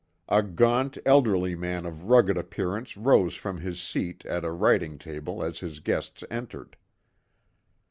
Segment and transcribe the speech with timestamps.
[0.29, 5.43] A gaunt, elderly man of rugged appearance rose from his seat at a writing table
[5.43, 6.75] as his guests entered.